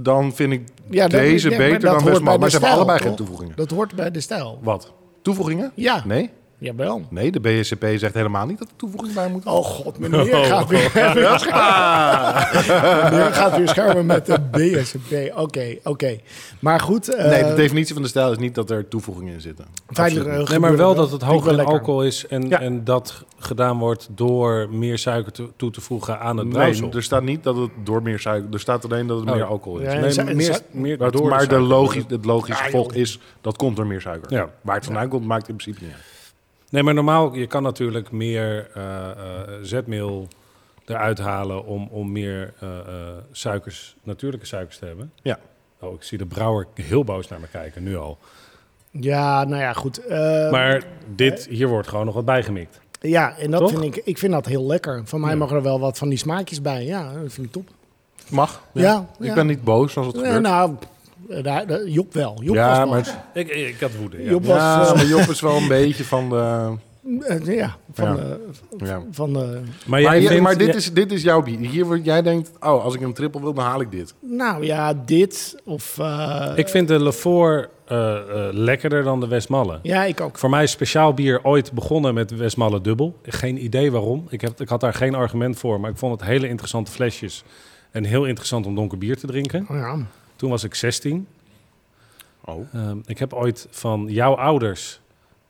[0.00, 2.70] dan vind ik Ja, dat- deze ja, maar beter dan bij Maar de ze hebben
[2.70, 3.06] allebei toch?
[3.06, 3.56] geen toevoegingen.
[3.56, 4.58] Dat hoort bij de stijl.
[4.62, 4.92] Wat?
[5.22, 5.72] Toevoegingen?
[5.74, 6.02] Ja.
[6.06, 6.30] Nee?
[6.62, 7.02] Jawel.
[7.10, 9.46] Nee, de BSCP zegt helemaal niet dat er toevoeging bij moet.
[9.46, 13.10] Oh god, meneer gaat weer, weer schermen.
[13.10, 15.30] meneer gaat weer schermen met de BSB.
[15.36, 16.18] Oké, oké.
[16.58, 17.14] Maar goed.
[17.14, 19.64] eh, nee, de definitie van de stijl is niet dat er toevoegingen in zitten.
[19.86, 20.48] feitelijk, eh.
[20.48, 22.60] Nee, maar wel dat het hoger in alcohol is en, Ja.
[22.60, 26.90] en dat gedaan wordt door meer suiker toe, toe te voegen aan het Nee, brouwsel.
[26.92, 28.52] er staat niet dat het door meer suiker...
[28.52, 29.34] Er staat alleen dat het Oh.
[29.34, 29.92] meer alcohol is.
[29.92, 33.76] Ja, nee, meer, meer Maar, door maar de logisch, het logische Ja, is, dat komt
[33.76, 34.32] door meer suiker.
[34.32, 34.48] Ja.
[34.60, 36.02] Waar het vandaan komt, maakt in principe niet uit.
[36.72, 39.16] Nee, maar normaal, je kan natuurlijk meer eh, eh,
[39.62, 40.28] zetmeel
[40.86, 42.84] eruit halen om, om meer eh, eh,
[43.32, 45.12] suikers, natuurlijke suikers te hebben.
[45.22, 45.38] Ja.
[45.80, 48.18] Oh, ik zie de brouwer heel boos naar me kijken, nu al.
[48.90, 50.06] Ja, nou ja, goed.
[50.06, 50.82] eh, Maar
[51.14, 52.80] dit, hier wordt gewoon nog wat bijgemikt.
[53.00, 53.70] ja, en dat Toch?
[53.70, 55.02] vind ik, ik vind dat heel lekker.
[55.04, 55.36] Van mij Ja.
[55.36, 56.84] mogen er wel wat van die smaakjes bij.
[56.84, 57.68] Ja, dat vind ik top.
[58.30, 58.62] Mag.
[58.72, 59.34] Ja, Ik ja.
[59.34, 60.42] ben niet boos als het Nee, gebeurt.
[60.42, 60.74] nou,
[61.42, 62.36] daar, daar- Job wel.
[62.42, 64.30] Job ja, was maar, Ik, ik had woede, ja.
[64.30, 66.70] Job ja, was, eh, maar Job is wel een beetje van de...
[67.26, 68.14] eh, ja, van, Ja.
[68.14, 69.02] de- Ja.
[69.10, 69.38] van de...
[69.38, 71.58] Maar, Maar, jij je- vindt- maar dit, ja- is, dit is jouw bier.
[71.58, 74.14] Hier wordt, jij denkt, oh, als ik een triple wil, dan haal ik dit.
[74.20, 75.98] Nou ja, dit of...
[75.98, 79.78] eh, Ik vind de Lefort eh, eh, lekkerder dan de Westmalle.
[79.82, 80.38] Ja, ik ook.
[80.38, 83.16] Voor mij is speciaal bier ooit begonnen met Westmalle dubbel.
[83.22, 84.26] Geen idee waarom.
[84.28, 87.44] Ik, heb, ik had daar geen argument voor, maar ik vond het hele interessante flesjes.
[87.90, 89.66] En heel interessant om donker bier te drinken.
[89.70, 89.96] Oh ja.
[90.42, 91.26] Toen was ik 16.
[92.44, 92.66] Oh.
[92.72, 95.00] Ehm, ik heb ooit van jouw ouders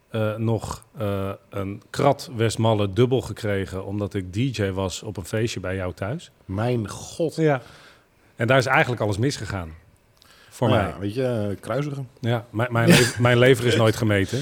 [0.09, 3.85] eh, nog eh, een krat Westmalle dubbel gekregen...
[3.85, 6.31] omdat ik DJ was op een feestje bij jou thuis.
[6.45, 7.37] Mijn god.
[7.37, 7.63] Ja.
[8.37, 9.75] En daar is eigenlijk alles misgegaan.
[10.55, 10.91] Voor Nou mij.
[10.91, 12.09] ja, weet je, eh, kruisigen.
[12.21, 14.39] Ja, mijn, mijn, lever, mijn lever is nooit gemeten.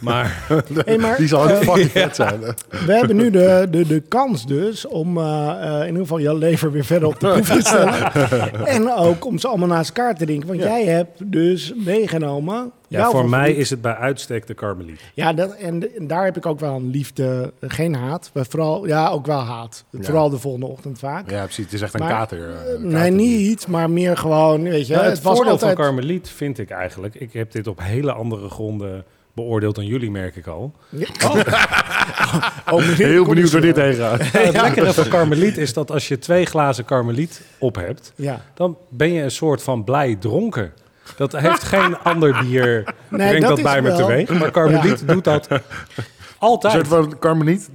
[0.00, 0.44] Maar
[0.84, 2.40] Hey, maar, Die zal ook eh, fucking vet zijn.
[2.86, 6.36] We hebben nu de, de, de kans dus om eh, eh, in ieder geval jouw
[6.36, 8.12] lever weer verder op de proef te stellen.
[8.76, 10.48] en ook om ze allemaal naast elkaar te drinken.
[10.48, 12.72] Want jij hebt dus meegenomen...
[12.88, 15.00] ja, voor mij is het bij uitstek de Carmeliet.
[15.14, 18.30] Ja, dat, en, en daar heb ik ook wel een liefde, geen haat.
[18.34, 19.84] Maar vooral, ja, ook wel haat.
[19.90, 20.02] Ja.
[20.02, 21.30] Vooral de volgende ochtend vaak.
[21.30, 21.64] Ja, precies.
[21.64, 22.38] Het is echt een Maar, kater.
[22.38, 24.92] eh, Eh, kater- nee, niet, maar meer gewoon, weet je.
[24.92, 25.76] Ja, het, het was voordeel altijd...
[25.76, 27.14] van Carmeliet vind ik eigenlijk...
[27.14, 30.72] Ik heb dit op hele andere gronden beoordeeld dan jullie, merk ik al.
[30.88, 31.06] Ja.
[32.70, 34.20] Oh, meneer, Heel benieuwd waar dit eh, heen gaat.
[34.32, 38.12] het lekkere van Carmeliet is dat als je twee glazen Carmeliet op hebt...
[38.54, 40.72] Dan ben je een soort van blij dronken.
[41.16, 44.28] Dat heeft geen ander bier, Nee, brengt dat dat, is bij me teweeg.
[44.38, 45.60] Maar Carmeliet doet dat Een
[46.38, 46.72] altijd.
[46.72, 47.68] soort van Carmeliet,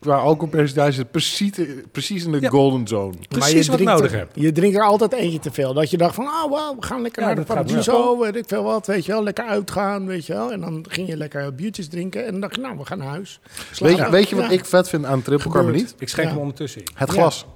[0.00, 1.50] qua alcoholpercentage, precies,
[1.92, 2.48] precies in de Ja.
[2.48, 3.12] golden zone.
[3.28, 4.28] Precies Maar je wat drinkt nodig er- heb.
[4.34, 5.74] Je drinkt er altijd eentje te veel.
[5.74, 8.36] Dat je dacht van, oh wow, we gaan lekker Ja, naar de dat Paradiso, weet
[8.36, 9.22] ik veel wat, weet je wel.
[9.22, 10.52] Lekker uitgaan, weet je wel.
[10.52, 13.08] En dan ging je lekker biertjes drinken en dan dacht je, nou, we gaan naar
[13.08, 13.40] huis.
[13.44, 14.10] Weet, je- Slapen.
[14.12, 14.50] weet je wat Ja.
[14.50, 15.50] ik vet vind aan triple.
[15.50, 15.94] Carmeliet?
[15.98, 16.32] Ik schenk Ja.
[16.32, 16.86] hem ondertussen in.
[16.94, 17.14] Het Ja.
[17.14, 17.46] glas.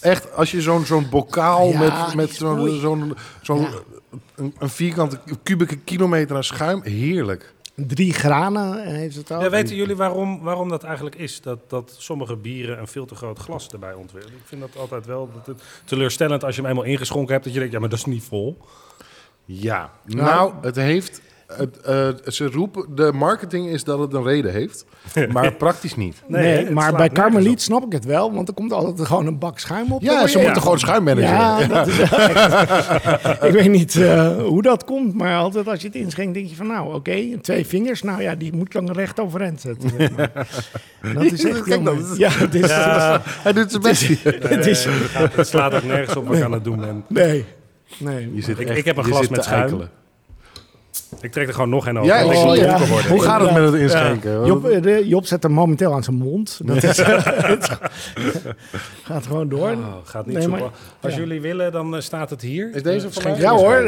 [0.00, 3.14] Echt, als je zo'n zo'n bokaal Ja, met, met zo'n.
[4.34, 7.54] Een, een vierkante kubieke kilometer aan schuim, heerlijk.
[7.74, 9.42] Drie granen heeft het ook.
[9.42, 11.40] Ja, weten jullie waarom, waarom dat eigenlijk is?
[11.40, 14.38] Dat, dat sommige bieren een veel te groot glas erbij ontwikkelen.
[14.38, 17.44] Ik vind dat altijd wel dat het teleurstellend als je hem eenmaal ingeschonken hebt.
[17.44, 18.58] Dat je denkt, ja, maar dat is niet vol.
[19.44, 21.20] Ja, nou, het heeft.
[21.46, 24.84] Het, eh, ze roepen, de marketing is dat het een reden heeft,
[25.32, 26.22] maar praktisch niet.
[26.26, 29.38] Nee, Nee, maar bij Carmeliet snap ik het wel, want er komt altijd gewoon een
[29.38, 30.02] bak schuim op.
[30.02, 31.34] Ja, ze moeten gewoon schuim managen.
[31.34, 35.80] Ja, dat is wel echt- ik weet niet eh, hoe dat komt, maar altijd als
[35.80, 38.90] je het inschenkt, denk je van nou, oké, twee vingers, nou ja, die moet dan
[38.92, 39.90] recht overeind zetten.
[41.14, 42.70] Dat is echt Kijk dat is- Ja, het is...
[43.42, 44.08] Hij doet zijn best.
[44.24, 44.94] Het is Nee,
[45.34, 47.04] het, slaat ook nergens op wat ik aan het doen ben.
[47.08, 47.44] nee.
[47.98, 48.34] Nee.
[48.34, 49.80] Je zit Ik- echt- ik heb een glas met schuim.
[51.20, 52.14] Ik trek er gewoon nog een over.
[52.14, 52.78] Ja, Oh, ja.
[53.08, 54.46] Hoe gaat het met het inschenken?
[54.46, 56.60] Job, eh, de- Job zet hem momenteel aan zijn mond.
[56.64, 57.68] Dat is, het
[59.04, 59.70] gaat gewoon door.
[59.70, 60.60] Oh, gaat niet Nee, maar-
[61.00, 61.18] Als ja.
[61.18, 62.70] jullie willen, dan eh, staat het hier.
[62.74, 63.40] Is deze Eh, van mij?
[63.40, 63.82] Ja hoor,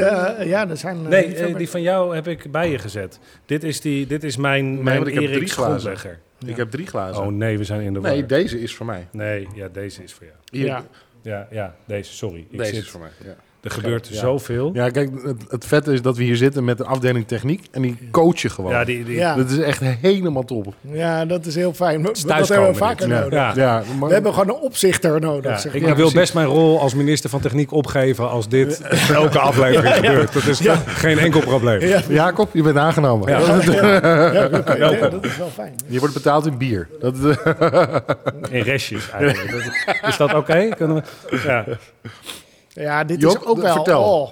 [0.47, 1.03] ja, er zijn...
[1.09, 3.19] Nee, eh, veel- die van jou heb ik bij je gezet.
[3.47, 5.73] Dit is, die, dit is mijn, mijn want ik heb Erik drie glazen.
[5.73, 6.19] Grondlegger.
[6.47, 7.23] Ik heb drie glazen.
[7.23, 8.11] Oh nee, we zijn in de war.
[8.11, 9.07] nee, deze is voor mij.
[9.13, 10.37] Nee, ja, deze is voor jou.
[10.51, 10.83] Hier, Ja.
[11.23, 12.47] Ja, ja deze, sorry.
[12.51, 13.11] Ik deze zit, is voor mij.
[13.25, 13.35] Ja.
[13.67, 14.19] Er gebeurt Ja.
[14.19, 14.71] zoveel.
[14.75, 17.83] ja, kijk, het, het vette is dat we hier zitten met een afdeling techniek en
[17.83, 18.71] die coachen gewoon.
[18.73, 19.35] Ja, die, die, Ja.
[19.35, 20.75] Dat is echt helemaal top.
[20.81, 22.03] Ja, dat is heel fijn.
[22.03, 23.19] Dat hebben we vaker dit.
[23.19, 23.33] nodig.
[23.33, 23.53] Ja.
[23.55, 25.51] Ja, maar- We hebben gewoon een opzichter nodig.
[25.51, 25.91] Ja, zeg ik, maar.
[25.91, 28.81] ik wil best mijn rol als minister van Techniek opgeven als dit
[29.15, 30.33] elke aflevering gebeurt.
[30.33, 31.81] Dat is geen enkel probleem.
[31.81, 33.29] Ja, Jacob, je bent aangenomen.
[33.37, 33.39] Ja.
[35.09, 35.75] dat is wel fijn.
[35.87, 36.89] Je wordt betaald in bier.
[37.01, 37.15] Dat,
[38.51, 39.75] In restjes eigenlijk.
[40.09, 40.69] Is dat oké?
[40.77, 40.97] Kunnen
[41.31, 41.41] we...
[41.45, 41.65] Ja.
[42.83, 43.73] Ja, dit Job, is ook wel...
[43.75, 44.03] vertel.
[44.03, 44.31] Oh,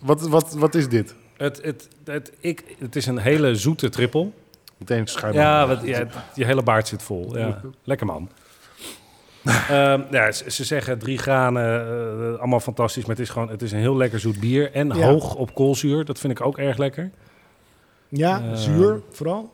[0.00, 1.14] wat, wat, wat is dit?
[1.36, 4.32] Het, het, het, ik, het is een hele zoete trippel.
[4.76, 5.34] Meteen schuim.
[5.34, 7.38] Ja, wat, ja, je hele baard zit vol.
[7.38, 7.60] Ja.
[7.84, 8.28] Lekker man.
[9.68, 11.80] Ehm, ja, ze, ze zeggen drie granen,
[12.34, 13.02] eh, allemaal fantastisch.
[13.02, 14.72] Maar het is gewoon het is een heel lekker zoet bier.
[14.72, 14.94] En Ja.
[15.06, 16.04] hoog op koolzuur.
[16.04, 17.10] Dat vind ik ook erg lekker.
[18.08, 19.52] ja, Eh, zuur vooral.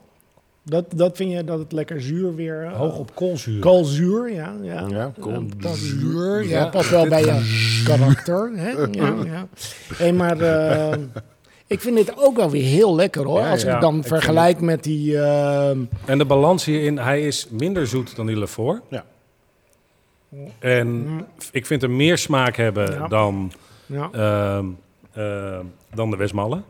[0.69, 2.65] Dat, dat vind je dat het lekker zuur weer...
[2.65, 3.61] eh, Hoog op koolzuur.
[3.61, 4.55] Koolzuur, ja.
[4.63, 4.87] ja.
[4.89, 8.51] Ja, kool- Eh, dat zuur, ja, past wel bij je karakter.
[8.55, 8.71] Hè?
[8.91, 9.47] Ja, ja.
[9.95, 10.99] Hey, maar eh,
[11.67, 13.41] ik vind dit ook wel weer heel lekker hoor.
[13.41, 15.19] Ja, Als ik ja, het dan ik vergelijk met die...
[15.19, 15.69] eh,
[16.05, 18.83] En de balans hierin, hij is minder zoet dan die Lefort.
[18.91, 19.05] Ja.
[20.59, 21.07] En
[21.53, 23.09] ik vind hem meer smaak hebben Ja.
[23.09, 23.53] dan,
[23.87, 24.09] ja.
[24.13, 24.67] ehm,
[25.13, 26.63] ehm, dan de Westmalle.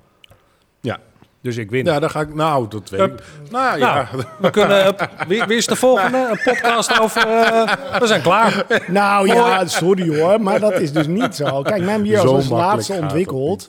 [0.81, 0.99] Ja.
[1.43, 1.85] Dus ik win.
[1.85, 2.35] Ja, dan ga ik...
[2.35, 3.13] Nou, dat weet ik.
[3.51, 4.09] Nou, ja.
[4.39, 4.95] We kunnen,
[5.29, 6.29] wie, wie is de volgende?
[6.31, 7.23] Een podcast over...
[7.27, 8.67] eh, we zijn klaar.
[8.87, 11.63] Nou ja, sorry hoor, maar dat is dus niet zo.
[11.63, 13.69] Kijk, mijn bier is als laatste ontwikkeld.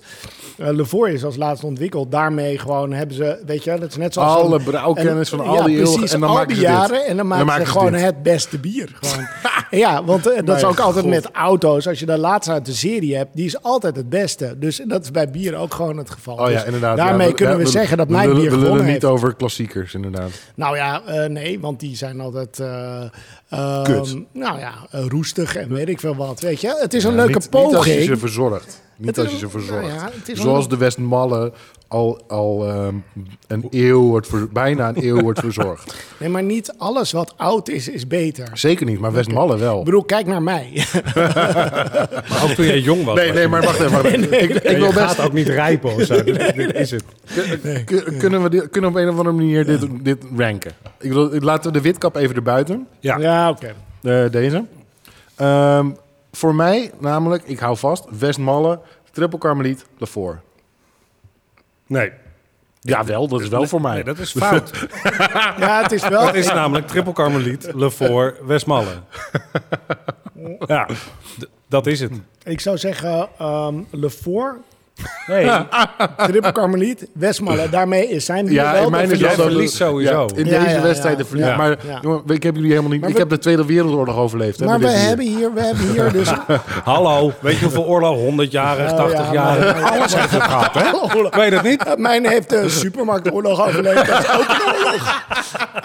[0.57, 2.11] Lefort is als laatste ontwikkeld.
[2.11, 4.43] Daarmee gewoon hebben ze, weet je, dat is net zoals...
[4.43, 6.67] Alle brouwkennis van al die ja, eeuwen, precies, en dan al maken die dit.
[6.67, 8.01] jaren en dan maken ze ze gewoon dit.
[8.01, 8.97] het beste bier.
[9.01, 9.27] Gewoon.
[9.83, 11.87] ja, want eh, dat is ook altijd met auto's.
[11.87, 14.55] Als je de laatste uit de serie hebt, die is altijd het beste.
[14.57, 16.35] Dus dat is bij bier ook gewoon het geval.
[16.35, 16.97] Oh ja, Dus inderdaad.
[16.97, 20.29] Daarmee Ja, kunnen we, zeggen dat mijn bier We lullen gewonnen niet over klassiekers, inderdaad.
[20.55, 24.15] Nou ja, eh, nee, want die zijn altijd ehm, Kut.
[24.33, 26.39] nou ja, eh, roestig en weet ik veel wat.
[26.39, 28.03] Weet je, het is een Ja, leuke niet, Niet als je poging.
[28.03, 28.81] ze verzorgt.
[28.99, 29.87] Niet Het is als je ze verzorgt.
[29.87, 31.51] nou ja, Zoals een- de Westmalle
[31.87, 32.95] al, al ehm,
[33.47, 35.95] een eeuw wordt ver- bijna een eeuw wordt verzorgd.
[36.19, 38.47] Nee, maar niet alles wat oud is, is beter.
[38.53, 39.79] Zeker niet, maar Westmalle wel.
[39.79, 40.71] Ik bedoel, kijk naar mij.
[42.29, 43.15] Maar ook toen jij jong was.
[43.15, 43.91] Nee, was nee, maar wacht even.
[43.91, 44.41] wacht even.
[44.43, 44.97] Ik, ik wil je best...
[45.15, 46.23] gaat ook niet rijpen of zo.
[46.23, 47.03] Dit, dit is het.
[47.85, 50.71] Kun- Kunnen we, dit- kunnen we op een of andere manier dit, dit ranken?
[50.99, 52.87] Ik bedoel, laten we de witkap even erbuiten.
[52.99, 53.17] Ja.
[53.17, 53.73] Ja, oké.
[54.03, 54.63] Eh, deze.
[55.35, 55.89] Ehm,
[56.39, 58.79] voor mij namelijk, ik hou vast, Westmalle,
[59.11, 60.39] Triple Carmeliet, Lefort.
[61.87, 62.11] Nee.
[62.79, 63.93] Ja, wel, dat is wel voor mij.
[63.93, 64.87] Nee, dat is fout.
[65.59, 66.25] Ja, het is wel...
[66.25, 68.91] Het is namelijk triple carmeliet, Lefort, Westmalle.
[70.67, 70.87] Ja,
[71.67, 72.11] dat is het.
[72.43, 74.57] Ik zou zeggen, ehm Lefort,
[75.27, 75.49] Nee,
[76.17, 77.69] Triple Carmeliet, Westmalle.
[77.69, 78.83] Daarmee is zijn bier Ja, wel...
[78.83, 80.27] in mijn de is jij verliest sowieso.
[80.35, 81.55] Ja, in Ja, deze ja, wedstrijden Ja.
[81.57, 81.99] Maar Ja.
[82.01, 82.99] jongen, ik heb jullie helemaal niet.
[82.99, 84.59] Maar ik we- heb de Tweede Wereldoorlog overleefd.
[84.59, 86.29] hè, Maar we hebben, hier, we hebben hier dus...
[86.83, 88.17] hallo, weet je hoeveel oorlog?
[88.47, 90.87] 100-jarig, Oh, 80 ja, jaar, alles heeft het gehad, hè?
[91.29, 91.97] Ik weet het niet.
[91.97, 94.07] Mijn heeft de supermarktoorlog overleefd.
[94.07, 95.23] Dat is ook een oorlog.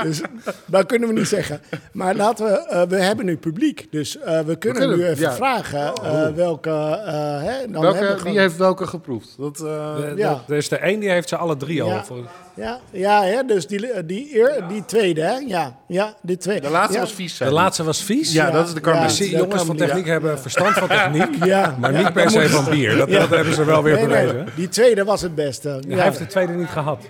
[0.03, 0.21] Dus
[0.67, 1.61] dat kunnen we niet zeggen.
[1.93, 2.53] Maar laten we...
[2.69, 3.87] eh, we hebben nu publiek.
[3.91, 5.33] Dus eh, we kunnen kunnen, nu even ja.
[5.33, 6.71] vragen eh, welke...
[6.71, 9.35] eh, hè, dan Welke, wie heeft welke geproefd?
[9.39, 10.43] Dat, eh, Er- Ja.
[10.49, 11.89] Er is de één die heeft ze alle drie al.
[11.89, 12.05] Ja.
[12.05, 15.33] Voor- Ja, ja hè, dus die, die, eer, die tweede, hè?
[15.47, 16.61] Ja, ja die tweede.
[16.67, 17.01] de laatste ja.
[17.01, 17.39] was vies.
[17.39, 18.33] De laatste was vies.
[18.33, 18.81] Ja, Ja, dat is de ja.
[18.91, 19.11] Carmeliet.
[19.13, 22.49] Zie, de jongens van techniek hebben verstand van techniek, Ja, maar ja, niet per se
[22.49, 22.97] van bier.
[22.97, 25.69] Dat, dat hebben ze wel weer Nee, die tweede was het beste.
[25.69, 27.05] Hij Ja, heeft de tweede niet gehad.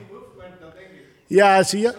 [1.27, 1.95] ja zie je?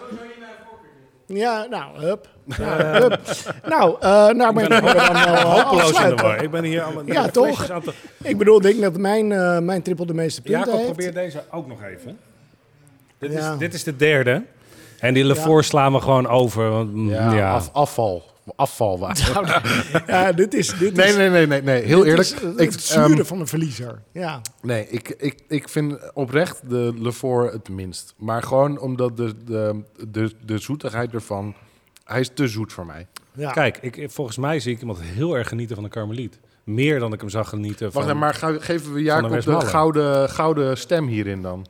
[1.26, 2.28] Ja, nou, hup.
[2.58, 3.20] Ja, hup.
[3.64, 6.42] Nou, eh nou ben ik dan wel Hopeloos in de war.
[6.42, 7.64] Ik ben hier allemaal Ja, toch?
[7.64, 7.92] te...
[8.22, 10.92] Ik bedoel, ik denk dat mijn, eh, mijn triple de meeste punten Jacob, heeft.
[10.92, 12.18] probeer deze ook nog even.
[13.18, 13.52] Dit, Ja.
[13.52, 14.42] is, dit is de derde.
[14.98, 16.70] En die Lefort slaan we gewoon over.
[16.70, 17.52] Want, mm, Ja, ja.
[17.52, 18.34] Af, afval.
[18.56, 19.60] Afvalwater.
[20.06, 21.82] Ja, dit is, dit Nee, is, nee, nee, nee, nee.
[21.82, 22.28] Heel dit eerlijk.
[22.28, 24.02] is, eh, ik, het zure ehm, van een verliezer.
[24.12, 24.40] Ja.
[24.62, 28.14] nee, ik, ik, ik vind oprecht de Lefort het minst.
[28.16, 31.54] Maar gewoon omdat de, de, de, de zoetigheid ervan...
[32.06, 33.06] Hij is te zoet voor mij.
[33.32, 33.50] ja.
[33.50, 36.38] Kijk, ik, volgens mij zie ik iemand heel erg genieten van de Karmeliet.
[36.64, 38.06] Meer dan ik hem zag genieten van...
[38.06, 39.66] Wacht even, maar geven we Jacob de Westmalle.
[39.66, 41.66] gouden, gouden stem hierin dan?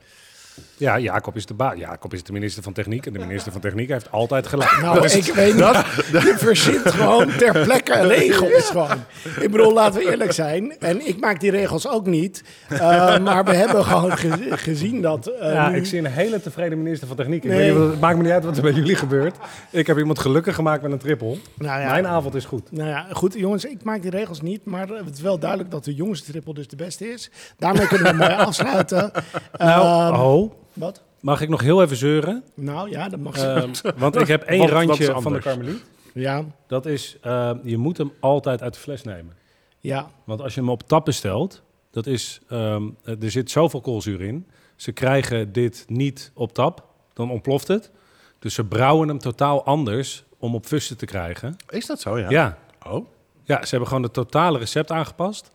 [0.79, 3.07] Ja, Jacob is, de ba- Jacob is de minister van Techniek.
[3.07, 4.79] En de minister van Techniek heeft altijd gelijk.
[4.83, 5.65] Nou, ik weet niet.
[6.25, 9.05] Je verzint gewoon ter plekke regels gewoon.
[9.41, 10.79] Ik bedoel, laten we eerlijk zijn.
[10.79, 12.43] En ik maak die regels ook niet.
[12.69, 12.79] Eh,
[13.27, 15.27] maar we hebben gewoon ge- gezien dat...
[15.27, 17.45] eh, Ja, nu- ik zie een hele tevreden minister van Techniek.
[17.45, 19.37] Ik weet het maakt me niet uit wat er bij jullie gebeurt.
[19.71, 21.37] Ik heb iemand gelukkig gemaakt met een triple.
[21.59, 21.91] Nou ja.
[21.91, 22.73] Mijn avond is goed.
[22.73, 24.65] Nou ja, goed jongens, ik maak die regels niet.
[24.65, 27.31] Maar het is wel duidelijk dat de jongste triple dus de beste is.
[27.59, 29.11] Daarmee kunnen we mooi afsluiten.
[29.59, 31.03] Nou, Ehm, oh, Wat?
[31.21, 32.43] mag ik nog heel even zeuren?
[32.55, 35.39] Nou ja, dat mag Ehm, want ik heb één Wat- wat is randje van de?
[35.39, 35.83] Karmeliet.
[36.15, 39.35] Ja, Dat is, ehm, je moet hem altijd uit de fles nemen.
[39.81, 40.11] ja.
[40.25, 44.47] Want als je hem op tap bestelt, dat is, ehm, er zit zoveel koolzuur in.
[44.77, 46.85] Ze krijgen dit niet op tap,
[47.15, 47.91] dan ontploft het.
[48.39, 51.57] Dus ze brouwen hem totaal anders om op fusten te krijgen.
[51.69, 52.31] Is dat zo, ja?
[52.31, 52.59] Ja.
[52.87, 53.07] Oh.
[53.45, 55.51] ja, ze hebben gewoon het totale recept aangepast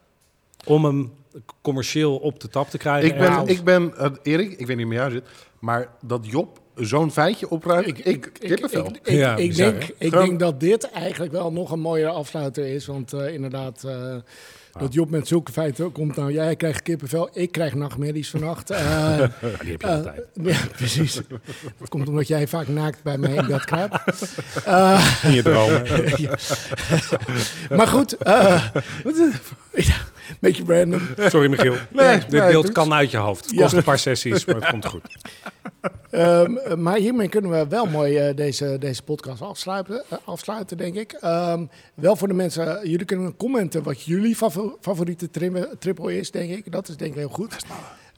[0.65, 1.13] om hem
[1.61, 3.09] commercieel op de tap te krijgen.
[3.09, 5.23] Ik ben, En- ik ben eh, Erik, ik weet niet hoe het met jou zit,
[5.59, 8.85] maar dat Job zo'n feitje opruimt, ik, ik, kippenvel.
[8.85, 12.09] Ik, ik, Ja, ik, bizar, denk, ik denk dat dit eigenlijk wel nog een mooiere
[12.11, 12.85] afsluiter is.
[12.85, 14.15] Want eh, inderdaad, eh,
[14.79, 16.15] dat Job met zulke feiten komt.
[16.15, 18.69] Nou, jij krijgt kippenvel, ik krijg nachtmerries vannacht.
[18.79, 20.27] Ja, die heb je altijd.
[20.43, 21.21] ja, precies.
[21.79, 23.97] Dat komt omdat jij vaak naakt bij mij in bed kruipt.
[25.23, 25.83] In je dromen.
[27.77, 28.65] maar goed, eh,
[30.39, 31.01] Beetje random.
[31.17, 31.73] Sorry Michiel.
[31.91, 33.45] Nee, Dit nee, beeld kan uit je hoofd.
[33.45, 35.01] Het kost een paar sessies, maar het komt goed.
[36.09, 40.95] Ehm, maar hiermee kunnen we wel mooi eh, deze, deze podcast afsluiten, eh, afsluiten denk
[40.95, 41.11] ik.
[41.11, 45.29] Ehm, wel voor de mensen, jullie kunnen commenten wat jullie favo- favoriete
[45.79, 46.71] triple is, denk ik.
[46.71, 47.55] Dat is denk ik heel goed.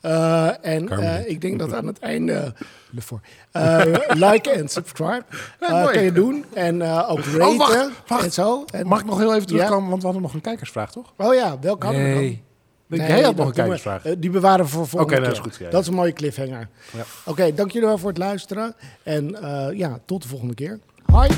[0.04, 2.54] Eh, en eh, ik denk dat aan het einde,
[2.96, 3.20] ervoor,
[3.52, 5.24] eh, like en subscribe
[5.70, 5.94] mooi.
[5.94, 6.46] kan je doen.
[6.54, 8.24] En eh, ook raten Oh, wacht, wacht.
[8.24, 8.66] en zo.
[8.74, 9.48] En, Mag ik nog heel even Ja.
[9.48, 9.90] terugkomen?
[9.90, 11.14] Want we hadden nog een kijkersvraag, toch?
[11.18, 12.20] Oh ja, welke hadden we dan?
[12.22, 12.44] Nee.
[12.88, 14.02] Nee, Nee, Jij had nog een kijkersvraag.
[14.18, 15.42] die bewaren we voor volgende Oké, nou, keer.
[15.44, 16.68] dat is goed, ja, Dat is een mooie cliffhanger.
[16.92, 17.04] Ja.
[17.26, 18.76] Oké, dank jullie wel voor het luisteren.
[19.04, 20.80] En eh, ja, tot de volgende keer.
[21.06, 21.30] Hoi!